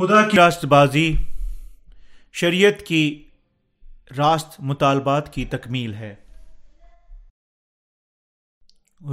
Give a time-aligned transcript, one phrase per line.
[0.00, 1.16] خدا کی راست بازی
[2.32, 3.28] شریعت کی
[4.18, 6.14] راست مطالبات کی تکمیل ہے۔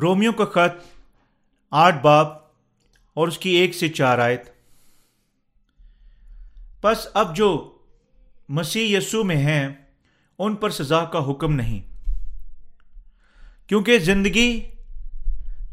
[0.02, 0.86] رومیو کا خط
[1.72, 2.28] آٹھ باب
[3.14, 4.42] اور اس کی ایک سے چار آیت۔
[6.84, 7.78] بس اب جو
[8.50, 9.70] مسیح یسو میں ہیں،
[10.40, 11.82] ان پر سزا کا حکم نہیں۔
[13.68, 14.70] کیونکہ زندگی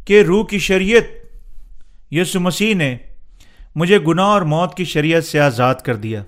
[0.05, 1.05] کے روح کی شریعت
[2.11, 2.99] یسو مسیح نے
[3.75, 6.25] مجھے گناہ اور موت کی شریعت سے آزاد کر دیا۔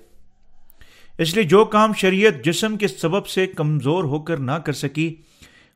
[1.17, 5.15] اس لیے جو کام شریعت جسم کے سبب سے کمزور ہو کر نہ کر سکی،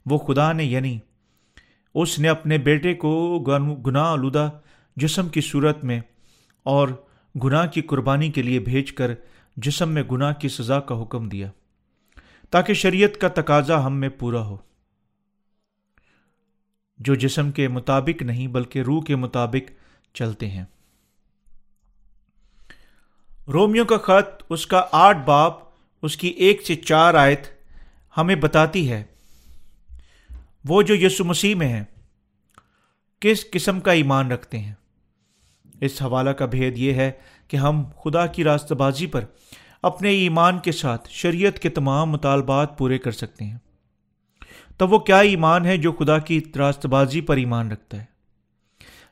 [0.05, 0.99] وہ خدا نے یعنی
[1.95, 3.39] اس نے اپنے بیٹے کو
[3.85, 4.49] گناہ آلودہ
[4.95, 5.99] جسم کی صورت میں
[6.63, 6.89] اور
[7.44, 9.11] گناہ کی قربانی کے لیے بھیج کر
[9.58, 11.52] جسم میں گناہ کی سزا کا حکم دیا،
[12.49, 14.58] تاکہ شریعت کا تقاضا ہم میں پورا ہو۔
[17.00, 19.72] جو جسم کے مطابق نہیں، بلکہ روح کے مطابق
[20.16, 20.66] چلتے ہیں۔
[23.47, 25.53] رومیو کا خط، اس کا آٹھ باپ
[26.02, 27.42] اس کی ایک سے چار آیت
[28.17, 29.03] ہمیں بتاتی ہے۔
[30.66, 31.84] وہ جو یسو مسیح میں ہیں،
[33.19, 34.73] کس قسم کا ایمان رکھتے ہیں؟
[35.81, 37.12] اس حوالہ کا بھید یہ ہے
[37.47, 39.25] کہ ہم خدا کی راستہ بازی پر
[39.81, 43.58] اپنے ایمان کے ساتھ شریعت کے تمام مطالبات پورے کر سکتے ہیں۔
[44.78, 48.06] تب وہ کیا ایمان ہے جو خدا کی راست بازی پر ایمان رکھتا ہے؟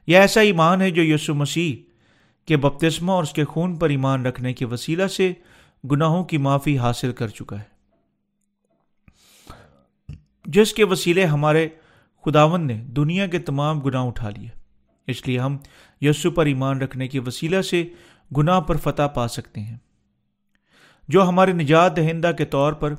[0.08, 1.89] یہ ایسا ایمان ہے جو یسو مسیح
[2.50, 5.34] کہ بپتسمہ اور اس کے خون پر ایمان رکھنے کے وسیلہ سے
[5.92, 7.64] گناہوں کی معافی حاصل کر چکا ہے۔
[10.46, 11.70] جس کے وسیلے ہمارے
[12.26, 14.50] خداون نے دنیا کے تمام گناہ اٹھا لیے،
[15.08, 15.58] اس لیے ہم
[16.02, 17.88] یسو پر ایمان رکھنے کے وسیلہ سے
[18.38, 19.78] گناہ پر فتح پا سکتے ہیں۔
[21.08, 22.94] جو ہمارے نجات دہندہ کے طور پر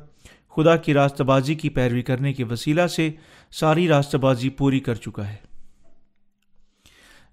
[0.48, 3.10] خدا کی راستہ بازی کی پیروی کرنے کے وسیلہ سے
[3.50, 5.36] ساری راستہ بازی پوری کر چکا ہے۔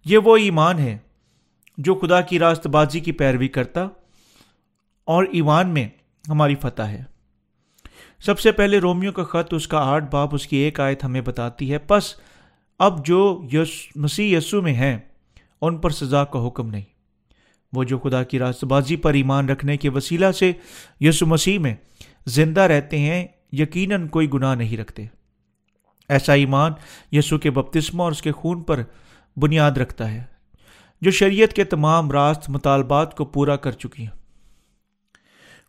[0.06, 0.98] یہ وہ ایمان ہے
[1.78, 3.88] جو خدا کی راست بازی کی پیروی کرتا
[5.04, 5.88] اور ایوان میں
[6.30, 7.04] ہماری فتح ہے۔
[8.20, 11.22] سب سے پہلے رومیو کا خط، اس کا آٹھ باپ، اس کی ایک آیت ہمیں
[11.22, 12.14] بتاتی ہے، پس
[12.80, 14.98] اب جو یس، مسیح یسو میں ہیں،
[15.62, 16.84] ان پر سزا کا حکم نہیں۔
[17.74, 20.52] وہ جو خدا کی راست بازی پر ایمان رکھنے کے وسیلہ سے
[21.00, 21.76] یسو مسیح میں
[22.26, 25.06] زندہ رہتے ہیں، یقیناً کوئی گناہ نہیں رکھتے۔
[26.10, 26.72] ایسا ایمان
[27.12, 28.84] یسو کے بپتسمہ اور اس کے خون پر
[29.36, 30.37] بنیاد رکھتا ہے۔
[31.02, 34.18] جو شریعت کے تمام راست مطالبات کو پورا کر چکی ہیں۔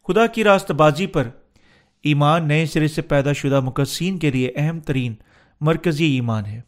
[0.08, 1.28] خدا کی راست بازی پر
[2.02, 5.14] ایمان نئے سرے سے پیدا شدہ مقصین کے لیے اہم ترین
[5.60, 6.60] مرکزی ایمان ہے۔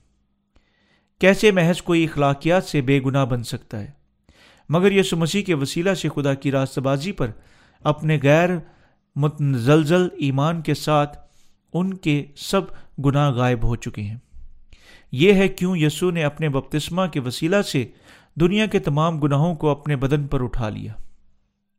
[1.21, 3.91] کیسے محض کوئی اخلاقیات سے بے گناہ بن سکتا ہے؟
[4.69, 7.31] مگر یسو مسیح کے وسیلہ سے خدا کی راست بازی پر
[7.84, 8.50] اپنے غیر
[9.16, 11.19] متزلزل ایمان کے ساتھ
[11.72, 12.60] ان کے سب
[13.04, 14.16] گناہ غائب ہو چکے ہیں۔
[15.12, 17.87] یہ ہے کیوں یسو نے اپنے بپتسمہ کے وسیلہ سے
[18.34, 20.92] دنیا کے تمام گناہوں کو اپنے بدن پر اٹھا لیا۔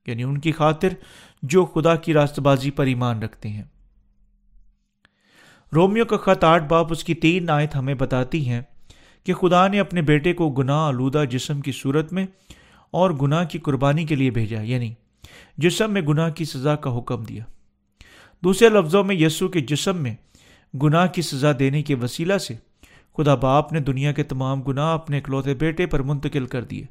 [0.07, 0.88] یعنی ان کی خاطر
[1.44, 3.63] جو خدا کی راست بازی پر ایمان رکھتے ہیں۔
[5.75, 8.62] رومیو کا خط آٹھ باپ اس کی تین آیت ہمیں بتاتی ہیں
[9.23, 12.25] کہ خدا نے اپنے بیٹے کو گناہ آلودہ جسم کی صورت میں
[12.91, 14.94] اور گناہ کی قربانی کے لیے بھیجا یعنی
[15.57, 17.44] جسم میں گناہ کی سزا کا حکم دیا۔
[18.44, 20.16] دوسرے لفظوں میں یسو کے جسم میں
[20.78, 22.56] گناہ کی سزا دینے کے وسیلہ سے
[23.18, 26.86] خدا باپ نے دنیا کے تمام گناہ اپنے اکلوتے بیٹے پر منتقل کر دیے۔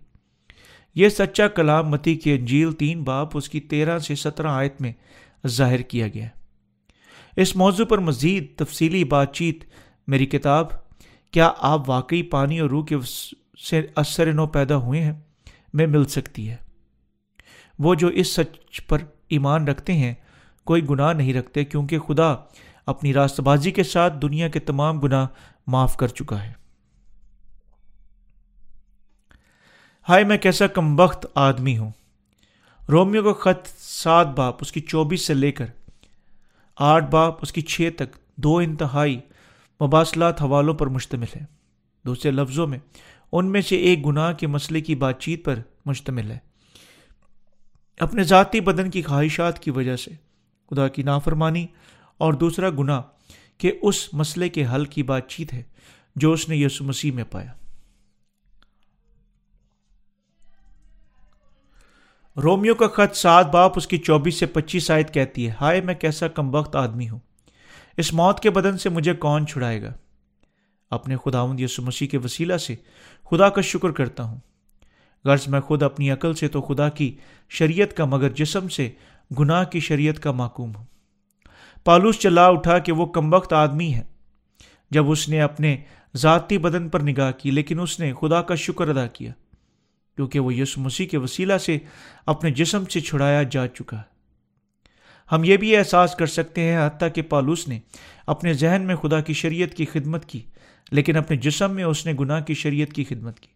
[0.94, 4.92] یہ سچا کلام متی کی انجیل تین باپ اس کی تیرہ سے سترہ آیت میں
[5.46, 6.28] ظاہر کیا گیا
[7.36, 9.64] اس موضوع پر مزید تفصیلی بات چیت
[10.06, 10.66] میری کتاب،
[11.30, 12.96] کیا آپ واقعی پانی اور روح کے
[13.68, 15.12] سے اثر نو پیدا ہوئے ہیں؟
[15.74, 16.56] میں مل سکتی ہے۔
[17.78, 18.98] وہ جو اس سچ پر
[19.28, 20.14] ایمان رکھتے ہیں،
[20.64, 22.34] کوئی گناہ نہیں رکھتے کیونکہ خدا
[22.90, 25.26] اپنی راست بازی کے ساتھ دنیا کے تمام گناہ
[25.66, 26.52] معاف کر چکا ہے۔
[30.08, 31.90] ہائے، میں کیسا کم وقت آدمی ہوں۔
[32.88, 35.66] رومیو کا خط سات باپ، اس کی چوبیس سے لے کر
[36.76, 39.20] آٹھ باپ، اس کی چھ تک دو انتہائی
[39.84, 41.44] مباصلات حوالوں پر مشتمل ہے۔
[42.06, 42.78] دوسرے لفظوں میں،
[43.32, 46.38] ان میں سے ایک گناہ کے مسئلے کی بات چیت پر مشتمل ہے۔
[47.98, 50.10] اپنے ذاتی بدن کی خواہشات کی وجہ سے۔
[50.70, 51.66] خدا کی نافرمانی
[52.20, 53.02] اور دوسرا گناہ
[53.58, 55.62] کہ اس مسئلے کے حل کی بات چیت ہے
[56.16, 57.52] جو اس نے یسو مسیح میں پایا۔
[62.42, 65.94] رومیو کا خط سات باپ اس کی چوبیس سے پچیس آیت کہتی ہے، ہائے میں
[65.94, 67.18] کیسا کم وقت آدمی ہوں۔
[67.96, 69.92] اس موت کے بدن سے مجھے کون چھڑائے گا؟
[70.90, 72.74] اپنے خداوند یسو مسیح کے وسیلہ سے
[73.30, 74.38] خدا کا شکر کرتا ہوں۔
[75.24, 77.16] غرض میں خود اپنی عقل سے تو خدا کی
[77.48, 78.90] شریعت کا مگر جسم سے
[79.38, 80.84] گناہ کی شریعت کا معقوم ہوں۔
[81.86, 84.02] پالوس چلا اٹھا کہ وہ کم وقت آدمی ہے۔
[84.90, 85.76] جب اس نے اپنے
[86.16, 89.32] ذاتی بدن پر نگاہ کی، لیکن اس نے خدا کا شکر ادا کیا،
[90.16, 91.78] کیونکہ وہ یسو مسیح کے وسیلہ سے
[92.26, 94.02] اپنے جسم سے چھڑایا جا چکا
[95.32, 97.78] ہم یہ بھی احساس کر سکتے ہیں حتیٰ کہ پالوس نے
[98.26, 100.40] اپنے ذہن میں خدا کی شریعت کی خدمت کی،
[100.90, 103.48] لیکن اپنے جسم میں اس نے گناہ کی شریعت کی خدمت کی۔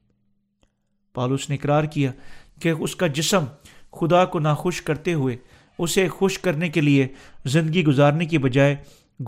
[1.14, 2.12] پالوس نے اقرار کیا
[2.60, 3.44] کہ اس کا جسم
[3.92, 5.36] خدا کو ناخوش کرتے ہوئے
[5.78, 7.08] اسے خوش کرنے کے لیے،
[7.44, 8.76] زندگی گزارنے کی بجائے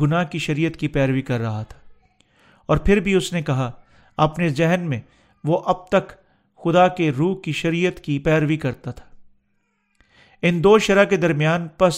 [0.00, 1.78] گناہ کی شریعت کی پیروی کر رہا تھا۔
[2.66, 3.70] اور پھر بھی اس نے کہا،
[4.16, 5.00] اپنے ذہن میں
[5.44, 6.10] وہ اب تک
[6.64, 9.04] خدا کے روح کی شریعت کی پیروی کرتا تھا۔
[10.42, 11.94] ان دو شرح کے درمیان پس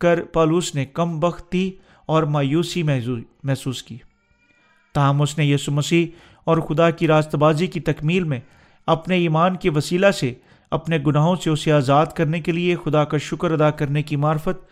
[0.00, 1.72] کر پالوس نے کم بختی
[2.06, 2.82] اور مایوسی
[3.42, 3.98] محسوس کی۔
[4.94, 6.06] تاہم اس نے یسو مسیح
[6.44, 8.40] اور خدا کی راست بازی کی تکمیل میں
[8.86, 10.34] اپنے ایمان کے وسیلہ سے
[10.70, 14.64] اپنے گناہوں سے اسے آزاد کرنے کے لیے خدا کا شکر ادا کرنے کی معرفت،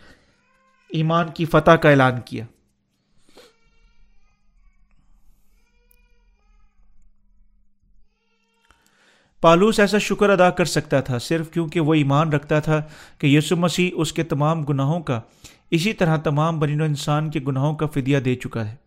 [0.89, 2.45] ایمان کی فتح کا اعلان کیا۔
[9.41, 12.83] پالوس ایسا شکر ادا کر سکتا تھا صرف کیونکہ وہ ایمان رکھتا تھا
[13.19, 15.21] کہ یسو مسیح اس کے تمام گناہوں کا،
[15.71, 18.84] اسی طرح تمام بنین و انسان کے گناہوں کا فدیہ دے چکا ہے۔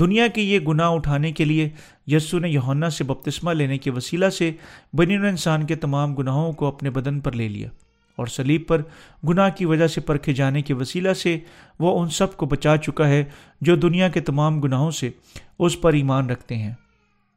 [0.00, 1.68] دنیا کے یہ گناہ اٹھانے کے لیے
[2.06, 4.50] یسو نے یونا سے بپتسمہ لینے کے وسیلہ سے
[4.92, 7.68] بنین انسان کے تمام گناہوں کو اپنے بدن پر لے لیا
[8.16, 8.82] اور سلیب پر
[9.28, 11.38] گناہ کی وجہ سے پرکھے جانے کے وسیلہ سے
[11.78, 13.24] وہ ان سب کو بچا چکا ہے
[13.60, 15.10] جو دنیا کے تمام گناہوں سے
[15.58, 16.74] اس پر ایمان رکھتے ہیں۔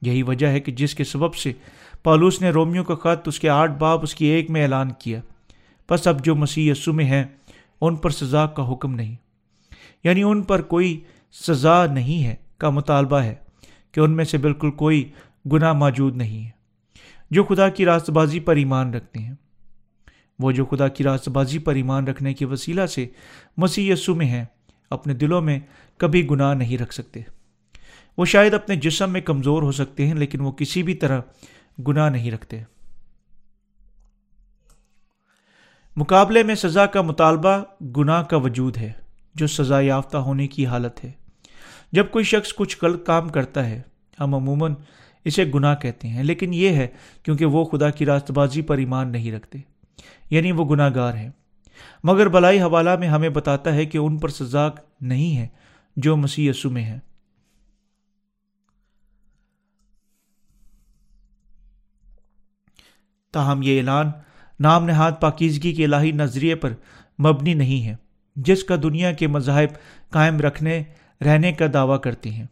[0.01, 1.53] یہی وجہ ہے کہ جس کے سبب سے
[2.03, 5.21] پالوس نے رومیو کا خط اس کے آٹھ باپ اس کی ایک میں اعلان کیا۔
[5.89, 7.23] بس اب جو مسیح یسو میں ہیں،
[7.81, 9.15] ان پر سزا کا حکم نہیں۔
[10.03, 10.99] یعنی ان پر کوئی
[11.47, 13.35] سزا نہیں ہے۔ کا مطالبہ ہے
[13.91, 15.11] کہ ان میں سے بالکل کوئی
[15.51, 16.49] گناہ موجود نہیں ہے۔
[17.31, 19.33] جو خدا کی راست بازی پر ایمان رکھتے ہیں۔
[20.39, 23.07] وہ جو خدا کی راست بازی پر ایمان رکھنے کے وسیلہ سے
[23.57, 24.45] مسیح یسو میں ہیں،
[24.89, 25.59] اپنے دلوں میں
[25.97, 27.21] کبھی گناہ نہیں رکھ سکتے۔
[28.17, 31.21] وہ شاید اپنے جسم میں کمزور ہو سکتے ہیں، لیکن وہ کسی بھی طرح
[31.87, 32.61] گناہ نہیں رکھتے۔
[35.95, 37.63] مقابلے میں سزا کا مطالبہ
[37.97, 38.91] گناہ کا وجود ہے،
[39.35, 41.22] جو سزا یافتہ ہونے کی حالت ہے۔
[41.93, 43.81] جب کوئی شخص کچھ غلط کام کرتا ہے،
[44.19, 44.73] ہم عموماً
[45.25, 46.87] اسے گناہ کہتے ہیں، لیکن یہ ہے
[47.23, 49.59] کیونکہ وہ خدا کی راست بازی پر ایمان نہیں رکھتے
[50.29, 51.29] یعنی وہ گناہ گار ہیں۔
[52.03, 54.67] مگر بلائی حوالہ میں ہمیں بتاتا ہے کہ ان پر سزا
[55.01, 55.47] نہیں ہے
[55.97, 56.97] جو مسیح یسو میں ہے
[63.33, 64.11] تاہم یہ اعلان
[64.59, 66.73] نام نہاد پاکیزگی کے الہی نظریے پر
[67.19, 67.95] مبنی نہیں ہے،
[68.35, 69.69] جس کا دنیا کے مذاہب
[70.09, 70.83] قائم رکھنے
[71.21, 72.45] رہنے کا دعویٰ کرتے ہیں۔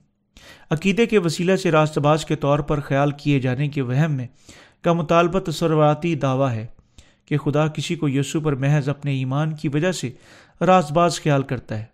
[0.69, 4.27] عقیدے کے وسیلہ سے راست باز کے طور پر خیال کیے جانے کے وہم میں
[4.81, 6.67] کا مطالبہ تصوراتی دعویٰ ہے
[7.25, 10.11] کہ خدا کسی کو یسو پر محض اپنے ایمان کی وجہ سے
[10.61, 11.85] راست باز خیال کرتا ہے۔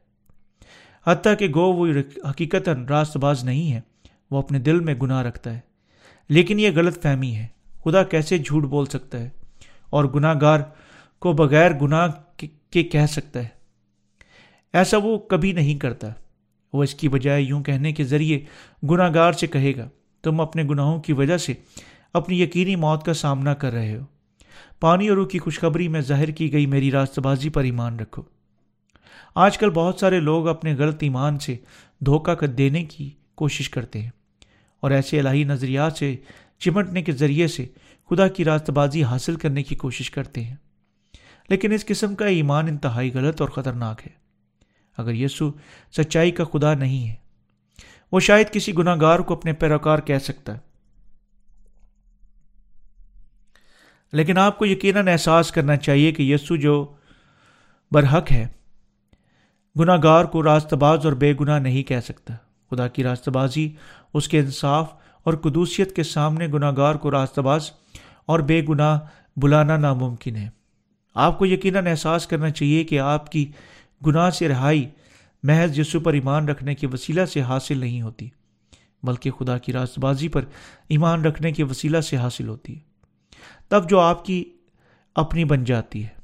[1.07, 1.87] حتیٰ کہ گو وہ
[2.29, 3.81] حقیقت راست باز نہیں ہے،
[4.31, 5.59] وہ اپنے دل میں گناہ رکھتا ہے۔
[6.29, 7.47] لیکن یہ غلط فہمی ہے۔
[7.83, 9.29] خدا کیسے جھوٹ بول سکتا ہے
[9.89, 10.59] اور گناہ گار
[11.19, 12.07] کو بغیر گناہ
[12.71, 13.47] کے کہہ سکتا ہے؟
[14.73, 16.07] ایسا وہ کبھی نہیں کرتا۔
[16.73, 18.39] وہ اس کی بجائے یوں کہنے کے ذریعے
[18.89, 19.89] گناہ گار سے کہے گا،
[20.23, 21.53] تم اپنے گناہوں کی وجہ سے
[22.13, 24.03] اپنی یقینی موت کا سامنا کر رہے ہو۔
[24.79, 28.21] پانی اور روح کی خوشخبری میں ظاہر کی گئی میری راست بازی پر ایمان رکھو۔
[29.35, 31.55] آج کل بہت سارے لوگ اپنے غلط ایمان سے
[31.99, 34.09] دھوکہ کر دینے کی کوشش کرتے ہیں
[34.79, 36.15] اور ایسے الہی نظریات سے
[36.59, 37.65] چمٹنے کے ذریعے سے
[38.09, 40.55] خدا کی راست بازی حاصل کرنے کی کوشش کرتے ہیں۔
[41.49, 44.26] لیکن اس قسم کا ایمان انتہائی غلط اور خطرناک ہے۔
[44.97, 45.51] اگر یسو
[45.97, 47.15] سچائی کا خدا نہیں ہے،
[48.11, 50.59] وہ شاید کسی گناہ گار کو اپنے پیروکار کہہ سکتا ہے۔
[54.13, 56.93] لیکن آپ کو یقیناً احساس کرنا چاہیے کہ یسو جو
[57.91, 58.47] برحق ہے
[59.79, 62.33] گناہ گار کو راست باز اور بے گناہ نہیں کہہ سکتا۔
[62.69, 63.69] خدا کی راست بازی
[64.13, 67.71] اس کے انصاف اور قدوسیت کے سامنے گناہ گار کو راست باز
[68.25, 68.99] اور بے گناہ
[69.37, 70.49] بلانا ناممکن ہے۔
[71.15, 73.51] آپ کو یقیناً احساس کرنا چاہیے کہ آپ کی
[74.05, 74.89] گناہ سے رہائی،
[75.43, 78.29] محض یسو پر ایمان رکھنے کے وسیلہ سے حاصل نہیں ہوتی،
[79.03, 80.45] بلکہ خدا کی راست بازی پر
[80.87, 82.79] ایمان رکھنے کے وسیلہ سے حاصل ہوتی ہے۔
[83.67, 84.43] تب جو آپ کی
[85.15, 86.17] اپنی بن جاتی ہے۔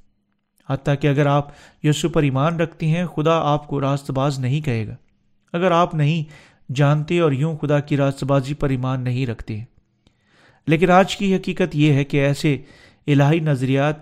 [0.70, 1.48] حتیٰ کہ اگر آپ
[1.84, 4.96] یسو پر ایمان رکھتی ہیں، خدا آپ کو راست باز نہیں کہے گا۔
[5.53, 6.24] اگر آپ نہیں
[6.75, 9.60] جانتے اور یوں خدا کی راست بازی پر ایمان نہیں رکھتے
[10.68, 12.58] لیکن آج کی حقیقت یہ ہے کہ ایسے
[13.08, 13.96] الہی نظریات،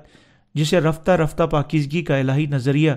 [0.53, 2.91] جسے رفتہ رفتہ پاکیزگی کا الہی نظریہ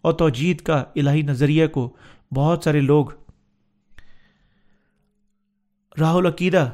[0.00, 1.96] اور توجید کا الہی نظریہ کو
[2.34, 3.06] بہت سارے لوگ
[6.00, 6.70] راہ العقیدہ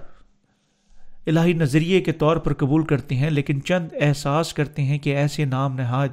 [1.27, 5.45] الہی نظریے کے طور پر قبول کرتے ہیں، لیکن چند احساس کرتے ہیں کہ ایسے
[5.45, 6.09] نام نہاد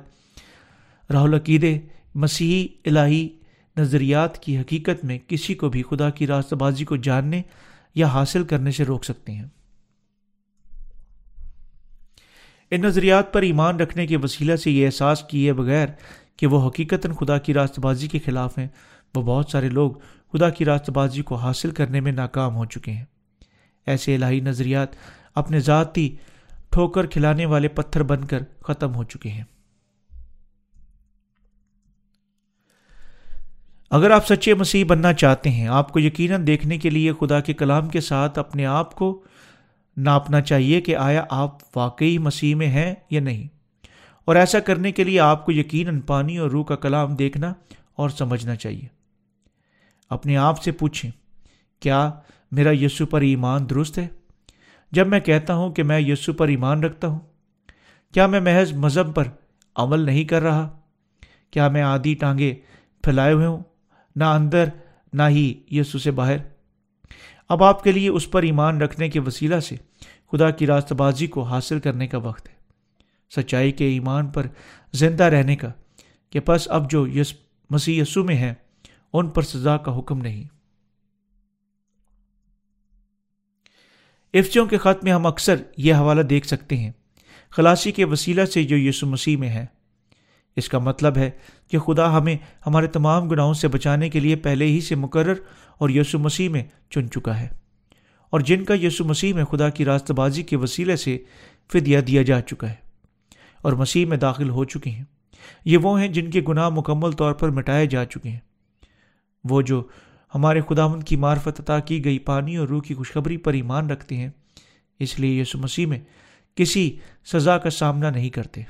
[1.14, 1.80] راہ العقیدے
[2.16, 3.30] مسیحی الہی
[3.78, 7.42] نظریات کی حقیقت میں کسی کو بھی خدا کی راستہ بازی کو جاننے
[7.96, 9.46] یا حاصل کرنے سے روک سکتے ہیں۔
[12.72, 15.88] ان نظریات پر ایمان رکھنے کے وسیلہ سے یہ احساس کیے بغیر
[16.38, 18.68] کہ وہ حقیقت خدا کی راست بازی کے خلاف ہیں۔
[19.16, 19.92] وہ بہت سارے لوگ
[20.34, 23.06] خدا کی راست بازی کو حاصل کرنے میں ناکام ہو چکے ہیں۔
[23.86, 24.88] ایسے الہی نظریات
[25.36, 26.16] اپنے ذاتی
[26.70, 29.44] ٹھوکر کھلانے والے پتھر بن کر ختم ہو چکے ہیں۔
[33.90, 37.54] اگر آپ سچے مسیح بننا چاہتے ہیں، آپ کو یقیناً دیکھنے کے لیے خدا کے
[37.54, 39.24] کلام کے ساتھ اپنے آپ کو
[39.98, 43.61] ناپنا چاہیے کہ آیا آپ واقعی مسیح میں ہیں یا نہیں۔
[44.32, 47.54] اور ایسا کرنے کے لیے آپ کو یقیناً پانی اور روح کا کلام دیکھنا
[47.96, 48.88] اور سمجھنا چاہیے۔
[50.10, 51.12] اپنے آپ سے پوچھیں،
[51.80, 52.12] کیا
[52.52, 54.08] میرا یسو پر ایمان درست ہے؟
[54.92, 57.20] جب میں کہتا ہوں کہ میں یسو پر ایمان رکھتا ہوں،
[58.14, 59.28] کیا میں محض مذہب پر
[59.76, 60.80] عمل نہیں کر رہا؟
[61.52, 62.56] کیا میں آدھی ٹانگیں
[63.04, 63.64] پھیلائے ہوئے ہوں،
[64.16, 64.70] نہ اندر
[65.14, 66.38] نہ ہی یسو سے باہر؟
[67.50, 69.76] اب آپ کے لیے اس پر ایمان رکھنے کے وسیلہ سے
[70.32, 72.61] خدا کی راست بازی کو حاصل کرنے کا وقت ہے۔
[73.36, 74.48] سچائی کے ایمان پر
[74.94, 75.68] زندہ رہنے کا
[76.30, 77.34] کہ پس اب جو یس
[77.70, 78.54] مسیح یسو میں ہیں،
[79.14, 80.44] ان پر سزا کا حکم نہیں۔
[84.34, 86.92] افچوں کے خط میں ہم اکثر یہ حوالہ دیکھ سکتے ہیں۔
[87.50, 89.66] خلاصی کے وسیلہ سے جو یسو مسیح میں ہے
[90.56, 91.32] اس کا مطلب ہے
[91.68, 92.36] کہ خدا ہمیں
[92.68, 95.36] ہمارے تمام گناہوں سے بچانے کے لیے پہلے ہی سے مقرر
[95.78, 97.48] اور یسو مسیح میں چن چکا ہے۔
[98.30, 101.18] اور جن کا یسو مسیح میں خدا کی راست بازی کے وسیلے سے
[101.74, 102.81] فدیہ دیا جا چکا ہے۔
[103.62, 105.04] اور مسیح میں داخل ہو چکے ہیں۔
[105.66, 108.40] یہ وہ ہیں جن کے گناہ مکمل طور پر مٹائے جا چکے ہیں۔
[109.44, 109.84] وہ جو
[110.36, 113.90] ہمارے خدا مند کی معرفت عطا کی گئی پانی اور روح کی خوشخبری پر ایمان
[113.90, 114.30] رکھتے ہیں،
[115.00, 116.00] اس لیے یسو مسیح میں
[116.56, 118.62] کسی سزا کا سامنا نہیں کرتے۔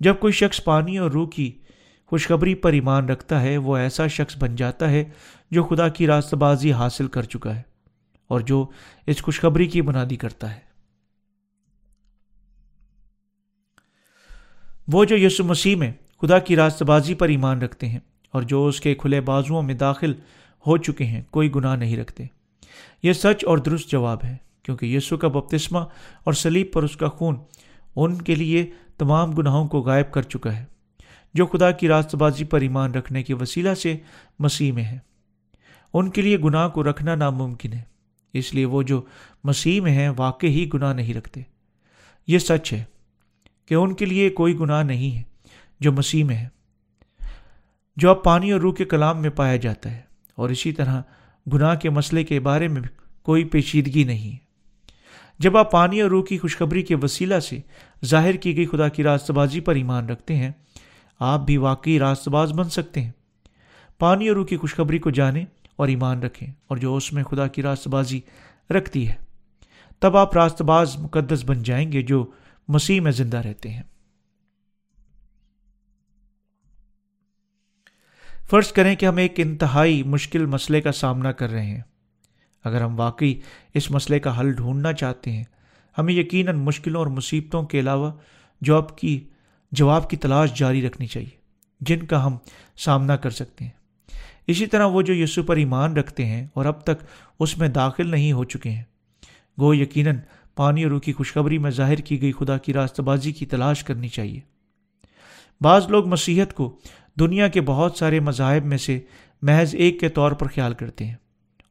[0.00, 1.58] جب کوئی شخص پانی اور روح کی
[2.06, 5.04] خوشخبری پر ایمان رکھتا ہے، وہ ایسا شخص بن جاتا ہے
[5.50, 7.62] جو خدا کی راست بازی حاصل کر چکا ہے
[8.28, 8.66] اور جو
[9.06, 10.73] اس خوشخبری کی بنادی کرتا ہے۔
[14.88, 17.98] وہ جو یسو مسیح میں خدا کی راست بازی پر ایمان رکھتے ہیں
[18.32, 20.12] اور جو اس کے کھلے بازوؤں میں داخل
[20.66, 22.24] ہو چکے ہیں، کوئی گناہ نہیں رکھتے۔
[23.02, 25.78] یہ سچ اور درست جواب ہے، کیونکہ یسو کا بپتسمہ
[26.24, 27.36] اور سلیب پر اس کا خون
[27.96, 30.64] ان کے لیے تمام گناہوں کو غائب کر چکا ہے،
[31.34, 33.96] جو خدا کی راست بازی پر ایمان رکھنے کے وسیلہ سے
[34.38, 34.98] مسیح میں ہے
[35.92, 37.82] ان کے لیے گناہ کو رکھنا ناممکن ہے،
[38.32, 39.02] اس لیے وہ جو
[39.44, 41.40] مسیح میں ہیں واقع ہی گناہ نہیں رکھتے۔
[42.26, 42.84] یہ سچ ہے۔
[43.68, 45.22] کہ ان کے لیے کوئی گناہ نہیں ہے
[45.80, 46.48] جو مسیح میں ہے،
[47.96, 50.00] جو اب پانی اور روح کے کلام میں پایا جاتا ہے،
[50.34, 51.00] اور اسی طرح
[51.46, 52.82] گناہ کے مسئلے کے بارے میں
[53.22, 54.42] کوئی پیچیدگی نہیں ہے۔
[55.40, 57.58] جب آپ پانی اور روح کی خوشخبری کے وسیلہ سے
[58.02, 60.50] ظاہر کی گئی خدا کی راست بازی پر ایمان رکھتے ہیں،
[61.20, 63.10] آپ بھی واقعی راست باز بن سکتے ہیں۔
[64.00, 65.44] پانی اور روح کی خوشخبری کو جانیں
[65.76, 68.20] اور ایمان رکھیں، اور جو اس میں خدا کی راست بازی
[68.70, 69.14] رکھتی ہے،
[70.02, 72.24] تب آپ راست باز مقدس بن جائیں گے جو
[72.68, 73.82] مسیح میں زندہ رہتے ہیں۔
[78.50, 81.80] فرض کریں کہ ہم ایک انتہائی مشکل مسئلے کا سامنا کر رہے ہیں۔
[82.64, 83.40] اگر ہم واقعی
[83.74, 85.44] اس مسئلے کا حل ڈھونڈنا چاہتے ہیں،
[85.98, 88.12] ہمیں یقیناً مشکلوں اور مصیبتوں کے علاوہ
[88.60, 89.28] جواب کی
[89.72, 91.36] جواب کی تلاش جاری رکھنی چاہیے،
[91.80, 92.36] جن کا ہم
[92.76, 93.72] سامنا کر سکتے ہیں۔
[94.46, 97.04] اسی طرح وہ جو یسو پر ایمان رکھتے ہیں اور اب تک
[97.40, 98.82] اس میں داخل نہیں ہو چکے ہیں
[99.60, 100.16] گو یقیناً
[100.54, 103.84] پانی اور روح کی خوشخبری میں ظاہر کی گئی خدا کی راستہ بازی کی تلاش
[103.84, 104.40] کرنی چاہیے۔
[105.60, 106.76] بعض لوگ مسیحت کو
[107.18, 109.00] دنیا کے بہت سارے مذاہب میں سے
[109.42, 111.14] محض ایک کے طور پر خیال کرتے ہیں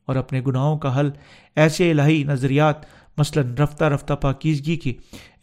[0.06, 1.10] اور اپنے گناہوں کا حل
[1.56, 2.75] ایسے الہی نظریات،
[3.18, 4.94] مثلاً رفتہ رفتہ پاکیزگی کے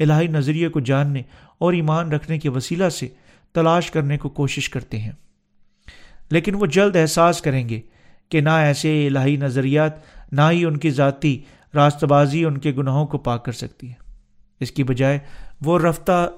[0.00, 1.22] الہی نظریے کو جاننے
[1.58, 3.08] اور ایمان رکھنے کے وسیلہ سے
[3.52, 5.12] تلاش کرنے کو کوشش کرتے ہیں۔
[6.30, 7.80] لیکن وہ جلد احساس کریں گے
[8.28, 9.92] کہ نہ ایسے الہی نظریات،
[10.32, 11.42] نہ ہی ان کی ذاتی
[11.74, 13.94] راست بازی ان کے گناہوں کو پاک کر سکتی ہے۔
[14.60, 15.18] اس کی بجائے
[15.60, 16.30] وہ رفتہ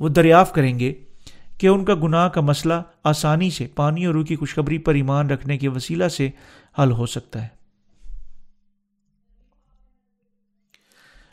[0.00, 0.94] وہ دریافت کریں گے
[1.58, 2.74] کہ ان کا گناہ کا مسئلہ
[3.04, 6.30] آسانی سے، پانی اور روح کی خوشخبری پر ایمان رکھنے کے وسیلہ سے
[6.78, 7.48] حل ہو سکتا ہے۔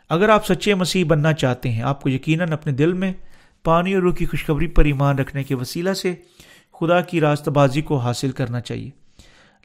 [0.10, 3.14] اگر آپ سچے مسیح بننا چاہتے ہیں، آپ کو یقیناً اپنے دل میں
[3.64, 6.16] پانی اور روح کی خوشخبری پر ایمان رکھنے کے وسیلہ سے
[6.80, 8.90] خدا کی راست بازی کو حاصل کرنا چاہیے۔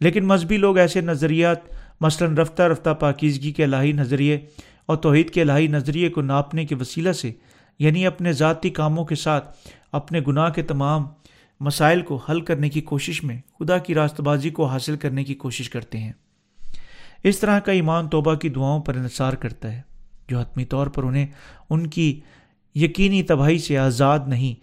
[0.00, 1.58] لیکن مذہبی لوگ ایسے نظریات
[2.02, 4.38] مثلاً رفتہ رفتہ پاکیزگی کے الہی نظریے
[4.86, 7.32] اور توحید کے الہی نظریے کو ناپنے کے وسیلہ سے
[7.78, 9.56] یعنی اپنے ذاتی کاموں کے ساتھ
[9.92, 11.06] اپنے گناہ کے تمام
[11.60, 15.34] مسائل کو حل کرنے کی کوشش میں خدا کی راست بازی کو حاصل کرنے کی
[15.34, 16.12] کوشش کرتے ہیں۔
[17.24, 19.80] اس طرح کا ایمان توبہ کی دعاؤں پر انحصار کرتا ہے،
[20.28, 21.26] جو حتمی طور پر انہیں
[21.70, 22.20] ان کی
[22.74, 24.54] یقینی تباہی سے آزاد نہیں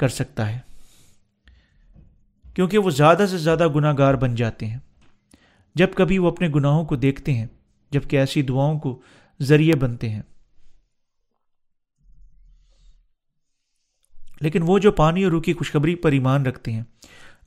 [0.00, 0.58] کر سکتا ہے،
[2.54, 4.78] کیونکہ وہ زیادہ سے زیادہ گناہ گار بن جاتے ہیں۔
[5.74, 7.46] جب کبھی وہ اپنے گناہوں کو دیکھتے ہیں
[7.90, 9.02] جبکہ ایسی دعاؤں کو
[9.40, 10.22] ذریعے بنتے ہیں۔
[14.40, 16.82] لیکن وہ جو پانی اور روح کی خوشخبری پر ایمان رکھتے ہیں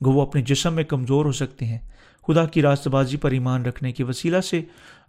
[0.04, 1.78] گو وہ اپنے جسم میں کمزور ہو سکتے ہیں۔
[2.26, 4.62] خدا کی راست بازی پر ایمان رکھنے کے وسیلہ سے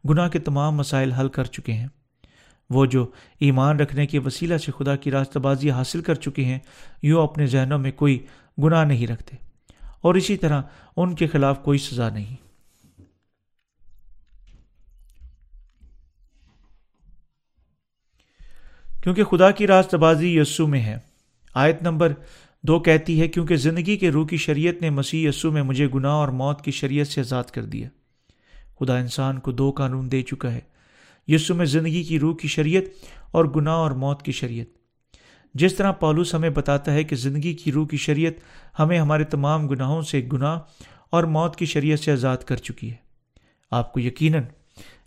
[0.10, 1.88] گناہ کے تمام مسائل حل کر چکے ہیں۔
[2.70, 6.60] وہ جو ایمان رکھنے کے وسیلہ سے خدا کی راست بازی حاصل کر چکے ہیں،
[7.04, 8.26] یوں اپنے ذہنوں میں کوئی
[8.64, 9.36] گناہ نہیں رکھتے۔
[10.02, 10.62] اور اسی طرح
[10.98, 12.49] ان کے خلاف کوئی سزا نہیں۔
[19.04, 20.98] کیونکہ خدا کی راست بازی یسو میں ہے۔
[21.54, 22.14] آیت نمبر
[22.64, 26.12] دو کہتی ہے، کیونکہ زندگی کے روح کی شریعت نے مسیح یسو میں مجھے گناہ
[26.12, 27.90] اور موت کی شریعت سے آزاد کر دیا۔
[28.80, 30.60] خدا انسان کو دو قانون دے چکا ہے
[31.28, 32.84] یسو میں زندگی کی روح کی شریعت
[33.32, 34.66] اور گناہ اور موت کی شریعت۔
[35.54, 38.34] جس طرح پالوس ہمیں بتاتا ہے کہ زندگی کی روح کی شریعت
[38.80, 40.60] ہمیں ہمارے تمام گناہوں سے گناہ
[41.10, 42.96] اور موت کی شریعت سے آزاد کر چکی ہے۔
[43.72, 44.44] آپ کو یقیناً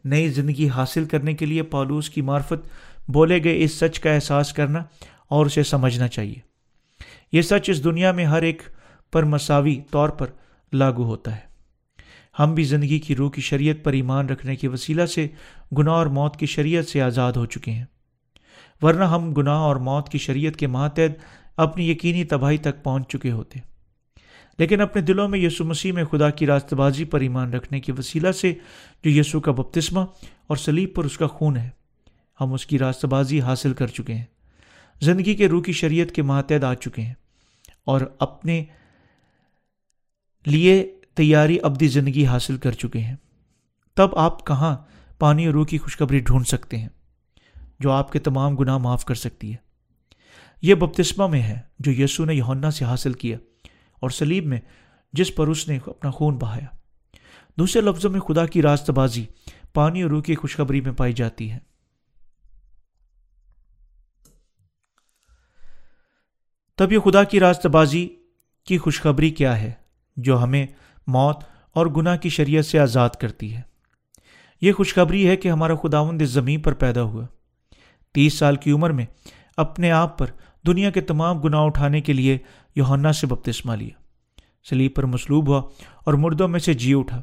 [0.04, 2.68] نئی زندگی حاصل کرنے کے لیے پالوس کی معرفت
[3.08, 4.84] بولے گئے، اس سچ کا احساس کرنا
[5.28, 6.52] اور اسے سمجھنا چاہیے۔
[7.32, 8.62] یہ سچ اس دنیا میں ہر ایک
[9.12, 10.26] پر مساوی طور پر
[10.72, 11.52] لاگو ہوتا ہے۔
[12.38, 15.28] ہم بھی زندگی کی روح کی شریعت پر ایمان رکھنے کے وسیلہ سے
[15.78, 17.84] گناہ اور موت کی شریعت سے آزاد ہو چکے ہیں۔
[18.82, 21.10] ورنہ ہم گناہ اور موت کی شریعت کے ماتحت
[21.56, 23.58] اپنی یقینی تباہی تک پہنچ چکے ہوتے۔
[24.58, 27.92] لیکن اپنے دلوں میں یسو مسیح میں خدا کی راست بازی پر ایمان رکھنے کے
[27.92, 28.54] وسیلہ سے
[29.04, 30.00] جو یسو کا بپتسمہ
[30.46, 31.81] اور سلیب پر اس کا خون ہے
[32.40, 34.24] ہم اس کی راست بازی حاصل کر چکے ہیں۔
[35.00, 37.14] زندگی کے روح کی شریعت کے ماتحت آ چکے ہیں
[37.84, 38.64] اور اپنے
[40.46, 43.16] لیے تیاری ابدی زندگی حاصل کر چکے ہیں۔
[43.94, 44.76] تب آپ کہاں
[45.18, 46.88] پانی اور روح کی خوشخبری ڈھونڈ سکتے ہیں
[47.80, 49.56] جو آپ کے تمام گناہ معاف کر سکتی ہے؟
[50.62, 53.38] یہ بپتسمہ میں ہے جو یسو نے یونا سے حاصل کیا
[54.00, 54.60] اور سلیب میں
[55.12, 56.76] جس پر اس نے اپنا خون بہایا۔
[57.58, 59.24] دوسرے لفظوں میں خدا کی راست بازی
[59.72, 61.58] پانی اور روح کی خوشخبری میں پائی جاتی ہے۔
[66.78, 68.08] تب یہ خدا کی راست بازی
[68.66, 69.72] کی خوشخبری کیا ہے
[70.16, 70.66] جو ہمیں
[71.06, 73.60] موت اور گناہ کی شریعت سے آزاد کرتی ہے؟
[74.60, 77.26] یہ خوشخبری ہے کہ ہمارا خداوند اس زمین پر پیدا ہوا۔
[78.14, 79.06] تیس سال کی عمر میں
[79.56, 80.26] اپنے آپ پر
[80.66, 82.38] دنیا کے تمام گناہ اٹھانے کے لیے
[82.76, 84.00] یوہنا سے بپتسمہ لیا۔
[84.70, 85.62] سلیب پر مصلوب ہوا
[86.04, 87.22] اور مردوں میں سے جی اٹھا۔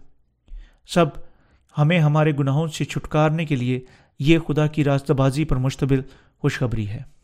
[0.87, 1.05] سب
[1.77, 3.79] ہمیں ہمارے گناہوں سے چھٹکارنے کے لیے
[4.19, 6.01] یہ خدا کی راستہ بازی پر مشتبل
[6.39, 7.18] خوشخبری ہے۔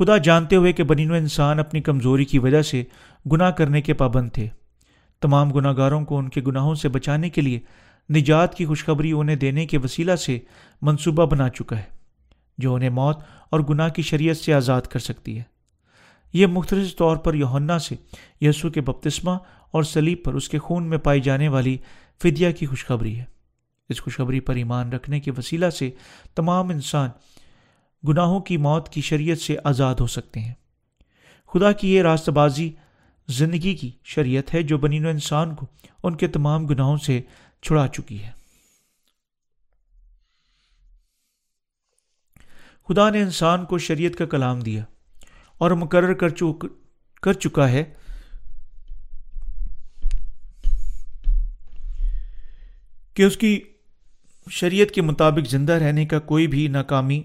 [0.00, 2.84] خدا جانتے ہوئے کہ بنین و انسان اپنی کمزوری کی وجہ سے
[3.32, 4.48] گناہ کرنے کے پابند تھے۔
[5.20, 7.60] تمام گناہ گاروں کو ان کے گناہوں سے بچانے کے لیے
[8.10, 10.38] نجات کی خوشخبری انہیں دینے کے وسیلہ سے
[10.82, 11.82] منصوبہ بنا چکا ہے،
[12.58, 13.18] جو انہیں موت
[13.50, 15.42] اور گناہ کی شریعت سے آزاد کر سکتی ہے۔
[16.32, 17.94] یہ مختلف طور پر یوہنا سے
[18.40, 19.36] یسو کے بپتسمہ
[19.70, 21.76] اور سلیب پر اس کے خون میں پائی جانے والی
[22.22, 23.24] فدیہ کی خوشخبری ہے۔
[23.88, 25.90] اس خوشخبری پر ایمان رکھنے کے وسیلہ سے
[26.34, 27.10] تمام انسان
[28.08, 30.54] گناہوں کی موت کی شریعت سے آزاد ہو سکتے ہیں۔
[31.46, 32.72] خدا کی یہ راست بازی
[33.28, 35.66] زندگی کی شریعت ہے جو بنین و انسان کو
[36.02, 37.20] ان کے تمام گناہوں سے
[37.62, 38.30] چھڑا چکی ہے۔
[42.88, 44.84] خدا نے انسان کو شریعت کا کلام دیا
[45.58, 46.66] اور مقرر کر چک
[47.22, 47.84] کر چکا ہے۔
[53.14, 53.60] کہ اس کی
[54.50, 57.22] شریعت کے مطابق زندہ رہنے کا کوئی بھی ناکامی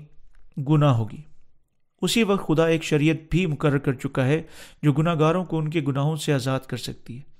[0.57, 1.21] گناہ ہوگی۔
[2.01, 4.41] اسی وقت خدا ایک شریعت بھی مقرر کر چکا ہے
[4.83, 7.35] جو گناہ گاروں کو ان کے گناہوں سے آزاد کر سکتی ہے۔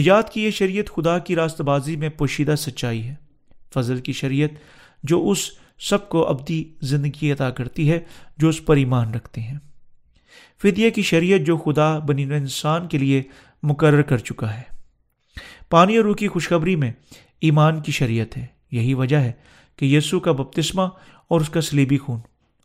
[0.00, 3.14] نجات کی یہ شریعت خدا کی راست بازی میں پوشیدہ سچائی ہے۔
[3.74, 4.50] فضل کی شریعت
[5.02, 5.38] جو اس
[5.78, 8.00] سب کو ابدی زندگی عطا کرتی ہے
[8.36, 9.58] جو اس پر ایمان رکھتے ہیں۔
[10.62, 13.22] فدیہ کی شریعت جو خدا بنی انسان کے لیے
[13.62, 14.62] مقرر کر چکا ہے۔
[15.70, 16.92] پانی اور روح کی خوشخبری میں
[17.40, 19.32] ایمان کی شریعت ہے۔ یہی وجہ ہے
[19.76, 20.82] کہ یسو کا بپتسمہ
[21.28, 22.20] اور اس کا سلیبی خون۔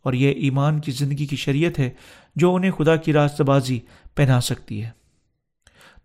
[0.08, 1.90] اور یہ ایمان کی زندگی کی شریعت ہے
[2.36, 3.80] جو انہیں خدا کی راست بازی
[4.14, 4.90] پہنا سکتی ہے۔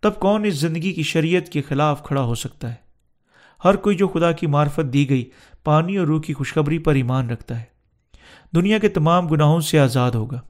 [0.02, 2.76] تب کون اس زندگی کی شریعت کے خلاف کھڑا ہو سکتا ہے؟
[3.66, 5.30] ہر کوئی جو خدا کی معرفت دی گئی
[5.64, 7.64] پانی اور روح کی خوشخبری پر ایمان رکھتا ہے۔
[8.56, 10.42] دنیا کے تمام گناہوں سے آزاد ہوگا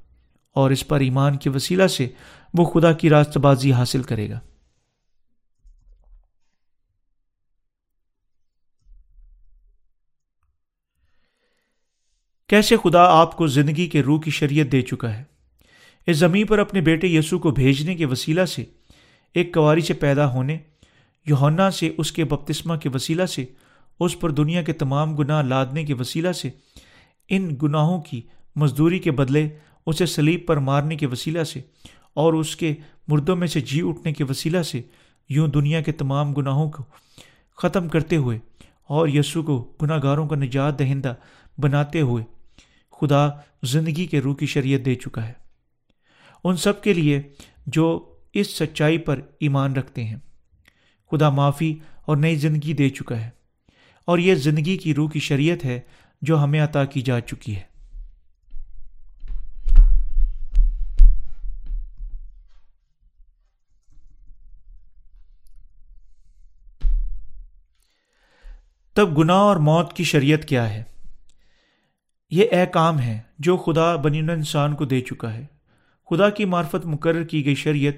[0.53, 2.07] اور اس پر ایمان کے وسیلہ سے
[2.53, 4.39] وہ خدا کی راست بازی حاصل کرے گا۔
[12.53, 15.23] کیسے خدا آپ کو زندگی کے روح کی شریعت دے چکا ہے؟
[16.07, 18.63] اس زمین پر اپنے بیٹے یسو کو بھیجنے کے وسیلہ سے،
[19.33, 20.57] ایک کواری سے پیدا ہونے
[21.25, 23.45] یونا سے اس کے بپتسمہ کے وسیلہ سے،
[23.99, 26.49] اس پر دنیا کے تمام گناہ لادنے کے وسیلہ سے،
[27.29, 28.21] ان گناہوں کی
[28.55, 29.49] مزدوری کے بدلے
[29.85, 31.61] اسے سلیب پر مارنے کے وسیلہ سے
[32.13, 32.73] اور اس کے
[33.07, 34.81] مردوں میں سے جی اٹھنے کے وسیلہ سے
[35.29, 36.83] یوں دنیا کے تمام گناہوں کو
[37.57, 38.37] ختم کرتے ہوئے
[38.87, 41.13] اور یسو کو گناہ گاروں کا نجات دہندہ
[41.57, 42.23] بناتے ہوئے
[43.01, 43.29] خدا
[43.63, 45.34] زندگی کے روح کی شریعت دے چکا ہے۔
[46.43, 47.21] ان سب کے لیے
[47.67, 50.15] جو اس سچائی پر ایمان رکھتے ہیں،
[51.12, 53.29] خدا معافی اور نئی زندگی دے چکا ہے۔
[54.06, 55.79] اور یہ زندگی کی روح کی شریعت ہے
[56.21, 57.73] جو ہمیں عطا کی جا چکی ہے۔
[68.93, 70.84] تب گناہ اور موت کی شریعت کیا ہے؟
[72.35, 75.45] یہ اے کام ہے جو خدا بنین انسان کو دے چکا ہے۔
[76.09, 77.93] خدا کی معرفت مقرر کی گئی شریعت،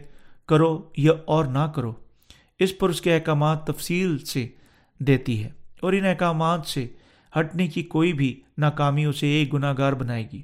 [0.47, 1.93] کرو یا اور نہ کرو،
[2.59, 4.47] اس پر اس کے احکامات تفصیل سے
[4.99, 5.49] دیتی ہے
[5.81, 6.87] اور ان احکامات سے
[7.39, 10.41] ہٹنے کی کوئی بھی ناکامی اسے ایک گناہ گار بنائے گی۔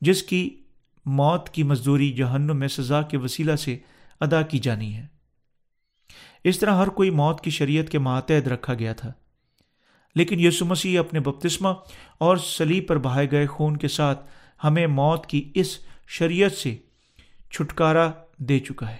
[0.00, 0.62] جس کی
[1.06, 3.78] موت کی مزدوری جہنم میں سزا کے وسیلہ سے
[4.20, 5.06] ادا کی جانی ہے۔
[6.44, 9.12] اس طرح ہر کوئی موت کی شریعت کے ماتحت رکھا گیا تھا۔
[10.16, 11.68] لیکن یسو مسیح اپنے بپتسمہ
[12.18, 14.30] اور سلیب پر بہائے گئے خون کے ساتھ
[14.64, 16.76] ہمیں موت کی اس شریعت سے
[17.50, 18.96] چھٹکارا دے چکا ہے۔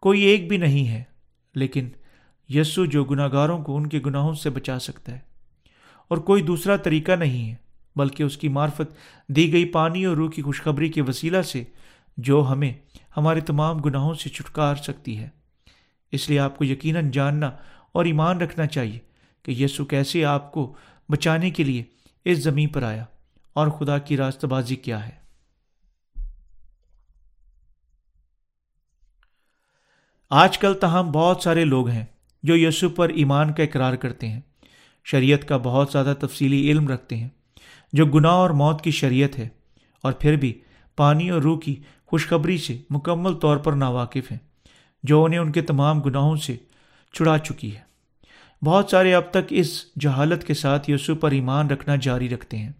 [0.00, 1.02] کوئی ایک بھی نہیں ہے،
[1.54, 1.88] لیکن
[2.48, 5.18] یسو جو گناہ گاروں کو ان کے گناہوں سے بچا سکتا ہے۔
[6.08, 7.54] اور کوئی دوسرا طریقہ نہیں ہے،
[7.96, 8.96] بلکہ اس کی معرفت
[9.28, 11.64] دی گئی پانی اور روح کی خوشخبری کے وسیلہ سے
[12.16, 12.72] جو ہمیں
[13.16, 15.28] ہمارے تمام گناہوں سے چھٹکار سکتی ہے۔
[16.12, 17.50] اس لیے آپ کو یقیناً جاننا
[17.92, 19.05] اور ایمان رکھنا چاہیے۔
[19.46, 20.74] کہ یسو کیسے آپ کو
[21.08, 21.84] بچانے کے لیے
[22.24, 23.04] اس زمین پر آیا
[23.52, 25.26] اور خدا کی راست بازی کیا ہے۔
[30.30, 32.04] آج کل تاہم بہت سارے لوگ ہیں
[32.42, 34.40] جو یسو پر ایمان کا اقرار کرتے ہیں۔
[35.04, 37.28] شریعت کا بہت زیادہ تفصیلی علم رکھتے ہیں،
[37.92, 39.48] جو گناہ اور موت کی شریعت ہے۔
[40.02, 40.60] اور پھر بھی
[40.96, 44.38] پانی اور روح کی خوشخبری سے مکمل طور پر ناواقف ہیں،
[45.02, 46.56] جو انہیں ان کے تمام گناہوں سے
[47.12, 47.85] چھڑا چکی ہے۔
[48.66, 49.68] بہت سارے اب تک اس
[50.00, 52.72] جہالت کے ساتھ یسو پر ایمان رکھنا جاری رکھتے ہیں۔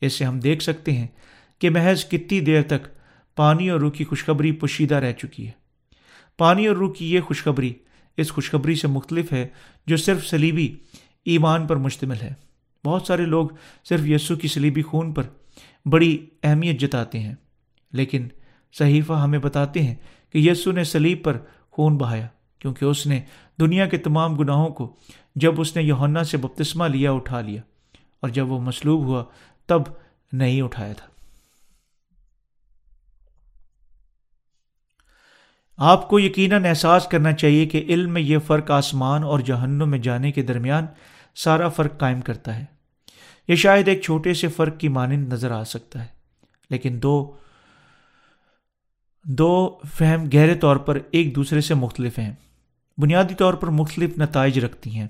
[0.00, 1.06] اس سے ہم دیکھ سکتے ہیں
[1.60, 2.88] کہ محض کتنی دیر تک
[3.36, 5.52] پانی اور روح کی خوشخبری پوشیدہ رہ چکی ہے۔
[6.38, 7.72] پانی اور روح کی یہ خوشخبری
[8.16, 9.46] اس خوشخبری سے مختلف ہے
[9.86, 10.76] جو صرف سلیبی
[11.24, 12.32] ایمان پر مشتمل ہے۔
[12.84, 13.48] بہت سارے لوگ
[13.84, 15.22] صرف یسو کی سلیبی خون پر
[15.86, 17.34] بڑی اہمیت جتاتے ہیں،
[17.92, 18.28] لیکن
[18.78, 19.94] صحیفہ ہمیں بتاتے ہیں
[20.30, 21.38] کہ یسو نے سلیب پر
[21.70, 22.28] خون بہایا۔
[22.62, 23.20] کیونکہ اس نے
[23.60, 24.96] دنیا کے تمام گناہوں کو
[25.34, 27.62] جب اس نے یونا سے بپتسمہ لیا، اٹھا لیا۔
[28.20, 29.24] اور جب وہ مصلوب ہوا،
[29.66, 29.82] تب
[30.32, 31.06] نہیں اٹھایا تھا۔
[35.76, 39.98] آپ کو یقیناً احساس کرنا چاہیے کہ علم میں یہ فرق آسمان اور جہنم میں
[39.98, 40.86] جانے کے درمیان
[41.34, 42.64] سارا فرق قائم کرتا ہے۔
[43.48, 46.08] یہ شاید ایک چھوٹے سے فرق کی مانند نظر آ سکتا ہے،
[46.70, 47.36] لیکن دو
[49.24, 52.32] دو فہم گہرے طور پر ایک دوسرے سے مختلف ہیں۔
[52.98, 55.08] بنیادی طور پر مختلف نتائج رکھتی ہیں۔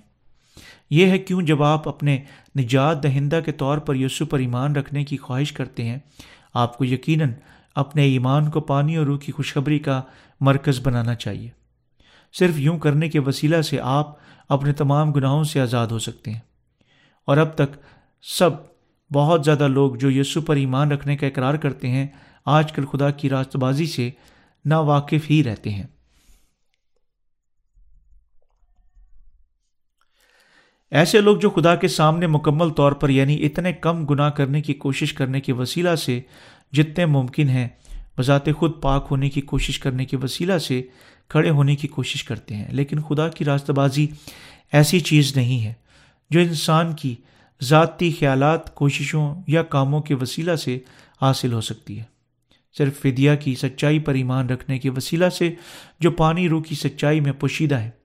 [0.90, 2.24] یہ ہے کیوں جب آپ اپنے
[2.58, 5.98] نجات دہندہ کے طور پر یسو پر ایمان رکھنے کی خواہش کرتے ہیں،
[6.54, 7.32] آپ کو یقیناً
[7.74, 10.02] اپنے ایمان کو پانی اور روح کی خوشخبری کا
[10.40, 11.50] مرکز بنانا چاہیے۔
[12.32, 14.16] صرف یوں کرنے کے وسیلہ سے آپ
[14.48, 16.40] اپنے تمام گناہوں سے آزاد ہو سکتے ہیں۔
[17.24, 17.76] اور اب تک
[18.22, 18.50] سب،
[19.12, 22.06] بہت زیادہ لوگ جو یسو پر ایمان رکھنے کا اقرار کرتے ہیں،
[22.44, 24.10] آج کل خدا کی راست بازی سے
[24.64, 25.86] نا واقف ہی رہتے ہیں۔
[30.92, 34.74] ایسے لوگ جو خدا کے سامنے مکمل طور پر یعنی اتنے کم گناہ کرنے کی
[34.74, 36.20] کوشش کرنے کے وسیلہ سے
[36.72, 37.68] جتنے ممکن ہیں،
[38.18, 40.82] بذات خود پاک ہونے کی کوشش کرنے کے وسیلہ سے
[41.28, 44.06] کھڑے ہونے کی کوشش کرتے ہیں۔ لیکن خدا کی راستہ بازی
[44.72, 45.72] ایسی چیز نہیں ہے
[46.30, 47.14] جو انسان کی
[47.62, 50.78] ذاتی خیالات، کوششوں یا کاموں کے وسیلہ سے
[51.20, 52.04] حاصل ہو سکتی ہے۔
[52.78, 55.54] صرف فدیہ کی سچائی پر ایمان رکھنے کے وسیلہ سے
[56.00, 58.01] جو پانی روح کی سچائی میں پوشیدہ ہے۔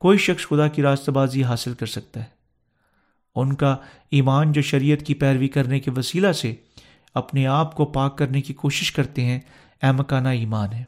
[0.00, 2.28] کوئی شخص خدا کی راستہ بازی حاصل کر سکتا ہے۔
[3.34, 3.76] ان کا
[4.10, 6.54] ایمان جو شریعت کی پیروی کرنے کے وسیلہ سے
[7.14, 9.40] اپنے آپ کو پاک کرنے کی کوشش کرتے ہیں
[9.82, 10.84] احمکانہ ایمان ہے۔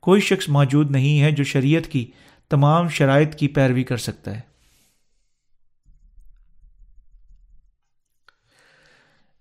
[0.00, 2.10] کوئی شخص موجود نہیں ہے جو شریعت کی
[2.48, 4.40] تمام شرائط کی پیروی کر سکتا ہے۔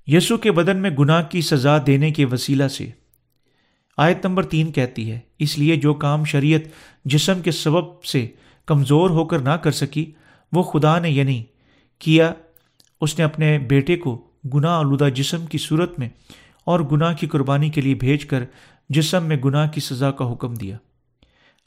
[0.08, 2.90] یسو کے بدن میں گناہ کی سزا دینے کے وسیلہ سے۔
[3.98, 6.62] آیت نمبر تین کہتی ہے، اس لیے جو کام شریعت
[7.06, 8.28] جسم کے سبب سے
[8.70, 10.12] کمزور ہو کر نہ کر سکی۔
[10.52, 11.44] وہ خدا نے یعنی
[12.00, 12.34] کیا،
[13.02, 16.10] اس نے اپنے بیٹے کو گناہ آلودہ جسم کی صورت میں
[16.66, 18.44] اور گناہ کی قربانی کے لیے بھیج کر
[18.90, 20.78] جسم میں گناہ کی سزا کا حکم دیا۔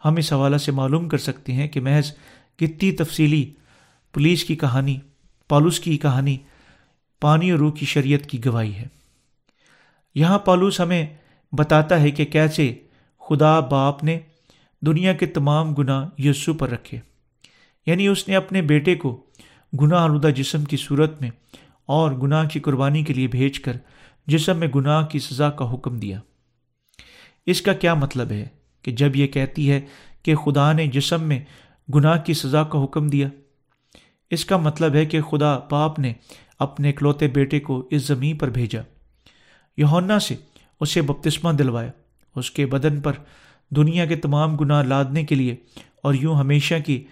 [0.04, 2.12] ہم اس حوالہ سے معلوم کر سکتے ہیں کہ محض
[2.56, 3.50] کتنی تفصیلی
[4.12, 4.98] پولیس کی کہانی،
[5.48, 6.36] پالوس کی کہانی،
[7.20, 8.86] پانی اور روح کی شریعت کی گواہی ہے۔
[10.14, 11.06] یہاں پالوس ہمیں
[11.52, 12.74] بتاتا ہے کہ کیسے
[13.28, 14.18] خدا باپ نے
[14.86, 16.98] دنیا کے تمام گناہ یسو پر رکھے۔
[17.86, 19.24] یعنی اس نے اپنے بیٹے کو
[19.80, 21.30] گناہ آلودہ جسم کی صورت میں
[21.86, 23.76] اور گناہ کی قربانی کے لیے بھیج کر
[24.26, 26.20] جسم میں گناہ کی سزا کا حکم دیا۔
[27.46, 28.46] اس کا کیا مطلب ہے
[28.82, 29.80] کہ جب یہ کہتی ہے
[30.22, 31.40] کہ خدا نے جسم میں
[31.94, 33.28] گناہ کی سزا کا حکم دیا؟
[34.30, 36.12] اس کا مطلب ہے کہ خدا باپ نے
[36.58, 38.80] اپنے اکلوتے بیٹے کو اس زمین پر بھیجا۔
[39.76, 40.36] یونا سے
[40.80, 41.90] اسے بپتسمہ دلوایا۔
[42.36, 43.12] اس کے بدن پر
[43.76, 45.56] دنیا کے تمام گناہ لادنے کے لیے
[46.02, 47.04] اور یوں ہمیشہ کی